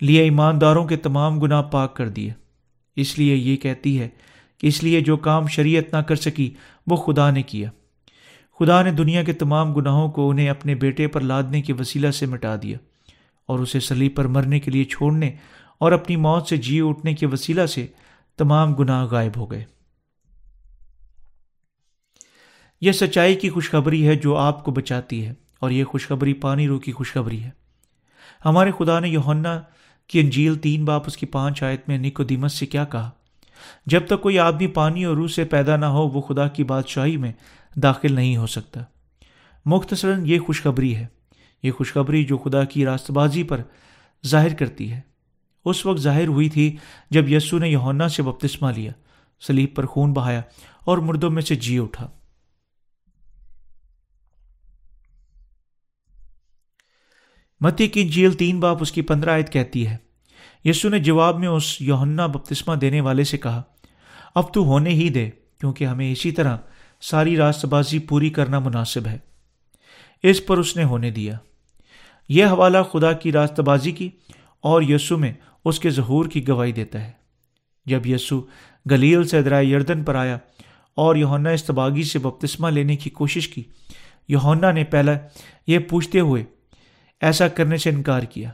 [0.00, 2.32] لیے ایمانداروں کے تمام گناہ پاک کر دیے۔
[2.96, 4.08] اس لیے یہ کہتی ہے
[4.58, 6.54] کہ اس لیے جو کام شریعت نہ کر سکی،
[6.86, 7.70] وہ خدا نے کیا۔
[8.58, 12.26] خدا نے دنیا کے تمام گناہوں کو انہیں اپنے بیٹے پر لادنے کے وسیلہ سے
[12.26, 12.78] مٹا دیا
[13.46, 15.30] اور اسے سلیب پر مرنے کے لیے چھوڑنے
[15.78, 17.86] اور اپنی موت سے جی اٹھنے کے وسیلہ سے
[18.38, 19.64] تمام گناہ غائب ہو گئے۔
[22.80, 26.78] یہ سچائی کی خوشخبری ہے جو آپ کو بچاتی ہے۔ اور یہ خوشخبری پانی رو
[26.78, 27.50] کی خوشخبری ہے۔
[28.44, 29.60] ہمارے خدا نے یونا
[30.06, 33.10] کی انجیل تین باپ اس کی پانچ آیت میں نکو دیمس سے کیا کہا؟
[33.86, 37.16] جب تک کوئی آدمی پانی اور روح سے پیدا نہ ہو، وہ خدا کی بادشاہی
[37.16, 37.32] میں
[37.76, 38.80] داخل نہیں ہو سکتا۔
[39.64, 41.06] مختصراً یہ خوشخبری ہے۔
[41.62, 43.60] یہ خوشخبری جو خدا کی راست بازی پر
[44.26, 45.00] ظاہر کرتی ہے۔
[45.64, 46.76] اس وقت ظاہر ہوئی تھی
[47.10, 48.92] جب یسو نے یونا سے بپتسمہ لیا
[49.40, 50.42] سلیب پر خون بہایا
[50.84, 52.10] اور مردوں میں سے جی اٹھا۔
[57.60, 59.96] متی کی جیل تین باپ اس کی پندرہ آیت کہتی ہے۔
[60.64, 63.62] یسو نے جواب میں اس یوہنا بپتسمہ دینے والے سے کہا،
[64.34, 66.56] اب تو ہونے ہی دے، کیونکہ ہمیں اسی طرح
[67.00, 69.18] ساری راست بازی پوری کرنا مناسب ہے۔
[70.22, 71.38] اس پر اس نے ہونے دیا۔
[72.28, 74.08] یہ حوالہ خدا کی راست بازی کی
[74.60, 75.32] اور یسو میں
[75.64, 77.12] اس کے ظہور کی گواہی دیتا ہے۔
[77.86, 78.42] جب یسو
[78.90, 80.38] گلیل سے درائے یردن پر آیا
[80.94, 83.62] اور یونا استباغی سے بپتسمہ لینے کی کوشش کی
[84.28, 85.12] یونا نے پہلا
[85.66, 86.44] یہ پوچھتے ہوئے
[87.20, 88.50] ایسا کرنے سے انکار کیا۔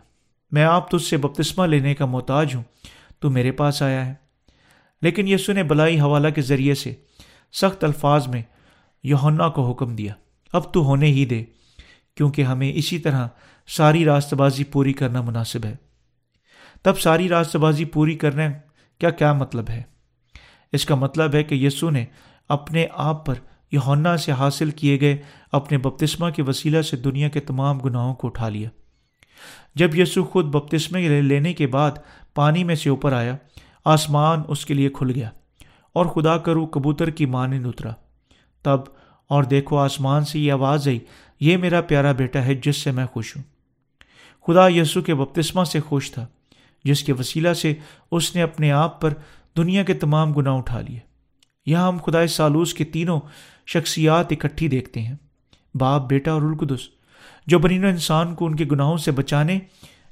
[0.51, 2.63] میں آپ تجھ سے بپتسمہ لینے کا محتاج ہوں۔
[3.19, 4.15] تو میرے پاس آیا ہے۔
[5.03, 6.95] لیکن یسو نے بلائی حوالہ کے ذریعے سے
[7.53, 8.43] سخت الفاظ میں
[9.05, 10.15] یونا کو حکم دیا۔
[10.53, 11.45] اب تو ہونے ہی دے،
[12.15, 13.29] کیونکہ ہمیں اسی طرح
[13.67, 15.77] ساری راست بازی پوری کرنا مناسب ہے۔
[16.83, 18.49] تب ساری راست بازی پوری کرنے
[19.01, 19.83] کا کیا مطلب ہے؟
[20.73, 22.05] اس کا مطلب ہے کہ یسو نے
[22.49, 23.35] اپنے آپ پر
[23.73, 25.17] یونا سے حاصل کیے گئے
[25.53, 28.69] اپنے بپتسمہ کے وسیلہ سے دنیا کے تمام گناہوں کو اٹھا لیا۔
[29.75, 31.91] جب یسو خود بپتسمے لینے کے بعد
[32.35, 33.37] پانی میں سے اوپر آیا،
[33.85, 35.31] آسمان اس کے لیے کھل گیا
[35.93, 37.93] اور خدا کرو کبوتر کی مانند اترا۔
[38.63, 38.81] تب
[39.29, 40.99] اور دیکھو آسمان سے یہ آواز آئی،
[41.41, 43.43] یہ میرا پیارا بیٹا ہے جس سے میں خوش ہوں۔
[44.47, 46.27] خدا یسو کے بپتسمہ سے خوش تھا،
[46.85, 47.75] جس کے وسیلہ سے
[48.11, 49.15] اس نے اپنے آپ پر
[49.57, 50.99] دنیا کے تمام گناہ اٹھا لیے۔
[51.67, 53.21] یہاں ہم خدا سالوس کے تینوں
[53.67, 55.17] شخصیات اکٹھی دیکھتے ہیں۔
[55.75, 56.81] باپ، بیٹا اور القدس،
[57.47, 59.59] جو برین و انسان کو ان کے گناہوں سے بچانے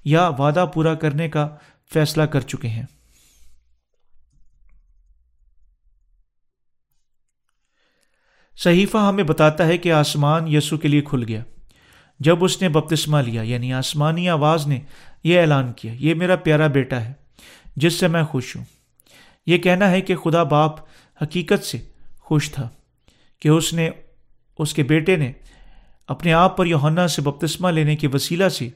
[0.04, 1.48] یا وعدہ پورا کرنے کا
[1.92, 2.82] فیصلہ کر چکے ہیں۔
[8.56, 11.42] صحیفہ ہمیں بتاتا ہے کہ آسمان یسو کے لیے کھل گیا۔
[12.20, 14.80] جب اس نے بپتسمہ لیا یعنی آسمانی آواز نے
[15.24, 17.12] یہ اعلان کیا، یہ میرا پیارا بیٹا ہے،
[17.76, 18.64] جس سے میں خوش ہوں۔
[19.46, 20.78] یہ کہنا ہے کہ خدا باپ
[21.22, 21.78] حقیقت سے
[22.18, 22.68] خوش تھا۔
[23.40, 23.90] کہ اس نے
[24.58, 25.32] اس کے بیٹے نے
[26.08, 28.68] اپنے آپ پر یوہنا سے بپتسمہ لینے کے وسیلہ سے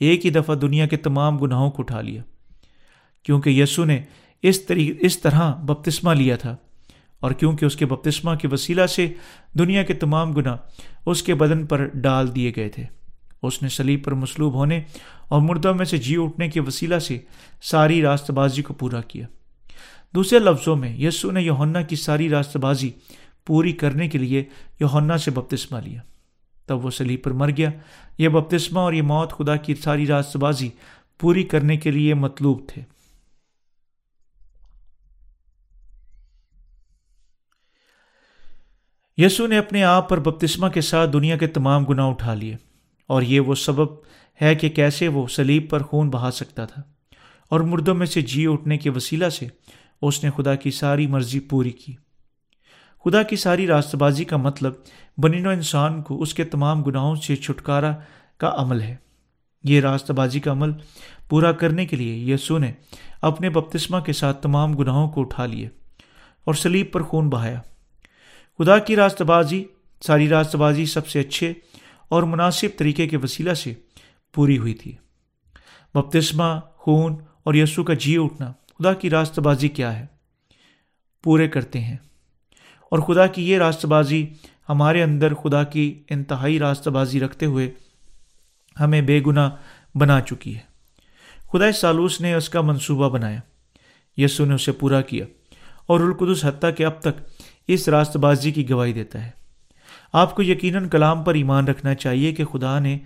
[0.00, 2.22] ایک ہی دفعہ دنیا کے تمام گناہوں کو اٹھا لیا۔
[3.22, 4.02] کیونکہ یسو نے
[4.42, 4.60] اس
[5.00, 6.56] اس طرح بپتسمہ لیا تھا
[7.20, 9.12] اور کیونکہ اس کے بپتسمہ کے وسیلہ سے
[9.58, 10.56] دنیا کے تمام گناہ
[11.06, 12.84] اس کے بدن پر ڈال دیے گئے تھے۔
[13.42, 14.80] اس نے سلیب پر مصلوب ہونے
[15.28, 17.18] اور مردوں میں سے جی اٹھنے کے وسیلہ سے
[17.62, 19.26] ساری راست بازی کو پورا کیا۔
[20.14, 22.90] دوسرے لفظوں میں یسو نے یوہنا کی ساری راست بازی
[23.46, 24.44] پوری کرنے کے لیے
[24.80, 26.00] یوہنا سے بپتسمہ لیا۔
[26.66, 27.70] تب وہ سلیب پر مر گیا۔
[28.18, 30.68] یہ بپتسمہ اور یہ موت خدا کی ساری راست بازی
[31.20, 32.82] پوری کرنے کے لیے مطلوب تھے۔
[39.16, 42.56] یسو نے اپنے آپ پر بپتسمہ کے ساتھ دنیا کے تمام گناہ اٹھا لیے
[43.06, 43.88] اور یہ وہ سبب
[44.42, 46.82] ہے کہ کیسے وہ سلیب پر خون بہا سکتا تھا۔
[47.48, 49.46] اور مردوں میں سے جی اٹھنے کے وسیلہ سے
[50.02, 51.96] اس نے خدا کی ساری مرضی پوری کی۔
[53.06, 54.72] خدا کی ساری راست بازی کا مطلب
[55.18, 57.92] بنین و انسان کو اس کے تمام گناہوں سے چھٹکارا
[58.38, 58.96] کا عمل ہے۔
[59.64, 60.72] یہ راست بازی کا عمل
[61.28, 62.72] پورا کرنے کے لیے یسو نے
[63.22, 65.68] اپنے بپتسمہ کے ساتھ تمام گناہوں کو اٹھا لیے
[66.44, 67.60] اور سلیب پر خون بہایا۔
[68.58, 69.64] خدا کی راست بازی
[70.06, 71.52] ساری راست بازی سب سے اچھے
[72.08, 73.74] اور مناسب طریقے کے وسیلہ سے
[74.34, 74.96] پوری ہوئی تھی۔
[75.94, 80.06] بپتسمہ، خون اور یسو کا جی اٹھنا، خدا کی راست بازی کیا ہے؟
[81.22, 81.96] پورے کرتے ہیں۔
[82.96, 84.26] اور خدا کی یہ راست بازی
[84.68, 87.70] ہمارے اندر خدا کی انتہائی راست بازی رکھتے ہوئے
[88.80, 89.50] ہمیں بے گناہ
[89.94, 90.60] بنا چکی ہے۔
[91.52, 93.40] خدا سالوس نے اس کا منصوبہ بنایا۔
[94.16, 95.24] یسو نے اسے پورا کیا
[95.86, 97.22] اور القدس حتیٰ کہ اب تک
[97.68, 99.30] اس راست بازی کی گواہی دیتا ہے۔
[100.12, 102.98] آپ کو یقیناً کلام پر ایمان رکھنا چاہیے کہ خدا نے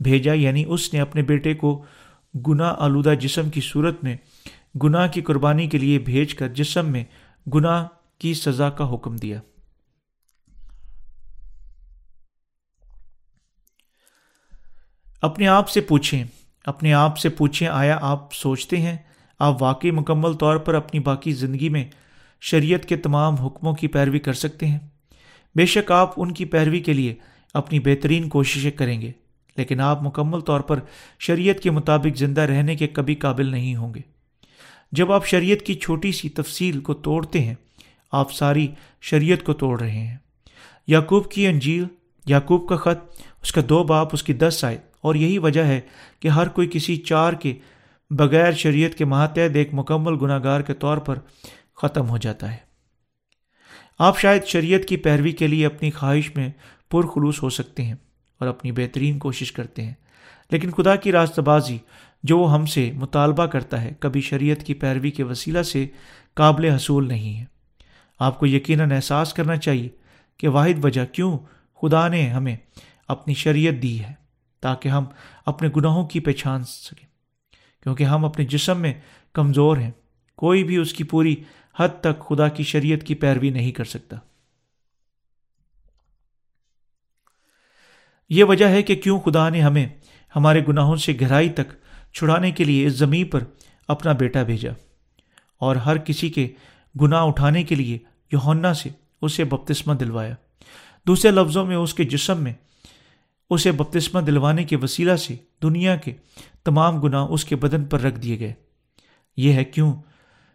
[0.00, 1.84] بھیجا یعنی اس نے اپنے بیٹے کو
[2.48, 4.16] گناہ آلودہ جسم کی صورت میں
[4.82, 7.04] گناہ کی قربانی کے لیے بھیج کر جسم میں
[7.54, 7.86] گناہ
[8.18, 9.40] کی سزا کا حکم دیا۔
[15.22, 16.24] اپنے آپ سے پوچھیں،
[16.64, 18.96] اپنے آپ سے پوچھیں، آیا آپ سوچتے ہیں؟
[19.38, 21.84] آپ واقعی مکمل طور پر اپنی باقی زندگی میں
[22.40, 24.78] شریعت کے تمام حکموں کی پیروی کر سکتے ہیں؟
[25.54, 27.14] بے شک آپ ان کی پیروی کے لیے
[27.54, 29.12] اپنی بہترین کوششیں کریں گے،
[29.56, 30.80] لیکن آپ مکمل طور پر
[31.18, 34.00] شریعت کے مطابق زندہ رہنے کے کبھی قابل نہیں ہوں گے۔
[34.92, 37.54] جب آپ شریعت کی چھوٹی سی تفصیل کو توڑتے ہیں
[38.12, 38.68] آپ ساری
[39.00, 40.16] شریعت کو توڑ رہے ہیں۔
[40.86, 41.84] یعقوب کی انجیل،
[42.26, 45.80] یعقوب کا خط، اس کا دو باپ، اس کی دس آئے اور یہی وجہ ہے
[46.20, 47.54] کہ ہر کوئی کسی چار کے
[48.10, 51.18] بغیر شریعت کے ماتحت ایک مکمل گناہ گار کے طور پر
[51.76, 52.68] ختم ہو جاتا ہے۔
[53.98, 56.48] آپ شاید شریعت کی پیروی کے لیے اپنی خواہش میں
[56.90, 57.94] پرخلوص ہو سکتے ہیں
[58.40, 59.94] اور اپنی بہترین کوشش کرتے ہیں۔
[60.50, 61.78] لیکن خدا کی راستہ بازی
[62.22, 65.86] جو وہ ہم سے مطالبہ کرتا ہے، کبھی شریعت کی پیروی کے وسیلہ سے
[66.34, 67.57] قابل حصول نہیں ہے۔
[68.18, 69.88] آپ کو یقیناً احساس کرنا چاہیے
[70.36, 71.38] کہ واحد وجہ کیوں
[71.82, 72.56] خدا نے ہمیں
[73.08, 74.12] اپنی شریعت دی ہے
[74.60, 75.04] تاکہ ہم
[75.46, 77.08] اپنے گناہوں کی پہچان سکیں۔
[77.82, 78.94] کیونکہ ہم اپنے جسم میں
[79.32, 79.90] کمزور ہیں،
[80.36, 81.36] کوئی بھی اس کی پوری
[81.78, 84.16] حد تک خدا کی شریعت کی پیروی نہیں کر سکتا۔
[88.28, 89.86] یہ وجہ ہے کہ کیوں خدا نے ہمیں
[90.36, 91.74] ہمارے گناہوں سے گہرائی تک
[92.12, 93.44] چھڑانے کے لیے اس زمین پر
[93.88, 94.72] اپنا بیٹا بھیجا
[95.58, 96.48] اور ہر کسی کے
[97.00, 97.98] گناہ اٹھانے کے لیے
[98.32, 98.90] یوہنا سے
[99.22, 100.34] اسے بپتسمہ دلوایا۔
[101.06, 102.52] دوسرے لفظوں میں اس کے جسم میں
[103.50, 106.12] اسے بپتسمہ دلوانے کے وسیلہ سے دنیا کے
[106.64, 108.52] تمام گناہ اس کے بدن پر رکھ دیے گئے۔
[109.36, 109.92] یہ ہے کیوں؟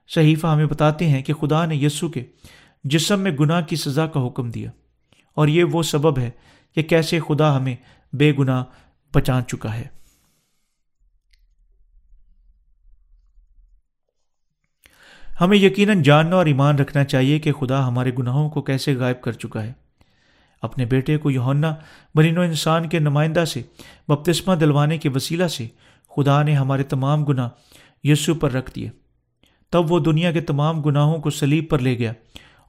[0.08, 2.24] صحیفہ ہمیں بتاتے ہیں کہ خدا نے یسو کے
[2.84, 4.72] جسم میں گناہ کی سزا کا حکم دیا۔
[5.36, 6.30] اور یہ وہ سبب ہے
[6.76, 7.76] کہ کیسے خدا ہمیں
[8.14, 8.64] بے گناہ
[9.14, 10.03] بچا چکا ہے۔
[15.42, 19.32] ہمیں یقیناً جاننا اور ایمان رکھنا چاہیے کہ خدا ہمارے گناہوں کو کیسے غائب کر
[19.32, 19.74] چکا ہے۔
[20.62, 21.76] اپنے بیٹے کو یونا
[22.16, 23.62] بنین و انسان کے نمائندہ سے،
[24.08, 25.68] بپتسمہ دلوانے کے وسیلہ سے
[26.16, 27.50] خدا نے ہمارے تمام گناہ
[28.04, 28.90] یسو پر رکھ دیے۔
[29.70, 32.14] تب وہ دنیا کے تمام گناہوں کو سلیب پر لے گیا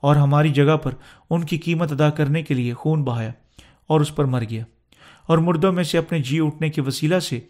[0.00, 0.90] اور ہماری جگہ پر
[1.30, 3.32] ان کی قیمت ادا کرنے کے لیے خون بہایا
[3.86, 4.64] اور اس پر مر گیا۔
[5.26, 7.40] اور مردوں میں سے اپنے جی اٹھنے کے وسیلہ سے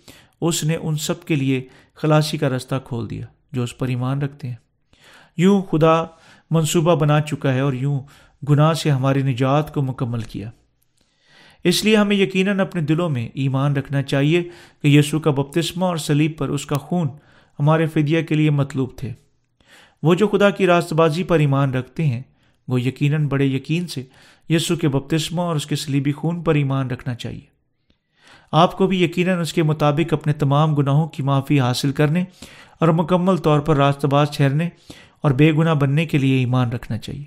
[0.41, 4.23] اس نے ان سب کے لیے خلاصی کا رستہ کھول دیا جو اس پر ایمان
[4.23, 4.55] رکھتے ہیں۔
[5.37, 6.05] یوں خدا
[6.51, 8.01] منصوبہ بنا چکا ہے اور یوں
[8.49, 10.51] گناہ سے ہماری نجات کو مکمل کیا۔
[11.65, 14.43] اس لیے ہمیں یقیناً اپنے دلوں میں ایمان رکھنا چاہیے
[14.83, 17.09] کہ یسوع کا بپتسمہ اور سلیب پر اس کا خون
[17.59, 19.13] ہمارے فدیہ کے لیے مطلوب تھے۔
[20.03, 22.23] وہ جو خدا کی راست بازی پر ایمان رکھتے ہیں،
[22.69, 24.03] وہ یقیناً بڑے یقین سے
[24.49, 27.55] یسو کے بپتسمہ اور اس کے سلیبی خون پر ایمان رکھنا چاہیے۔
[28.53, 32.25] آپ کو بھی یقیناً اس کے مطابق اپنے تمام گناہوں کی معافی حاصل کرنے
[32.81, 34.69] اور مکمل طور پر راست باز ٹھہرنے
[35.25, 37.25] اور بے گناہ بننے کے لیے ایمان رکھنا چاہیے۔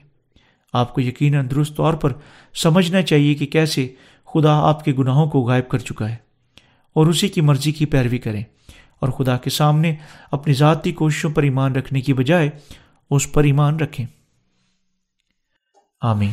[0.74, 2.14] آپ کو یقیناً درست طور پر
[2.56, 3.94] سمجھنا چاہیے کہ کیسے
[4.34, 6.16] خدا آپ کے گناہوں کو غائب کر چکا ہے
[6.94, 8.44] اور اسی کی مرضی کی پیروی کریں۔
[9.00, 9.96] اور خدا کے سامنے
[10.32, 12.50] اپنی ذاتی کوششوں پر ایمان رکھنے کی بجائے
[13.10, 14.06] اس پر ایمان رکھیں۔
[16.02, 16.32] آمین۔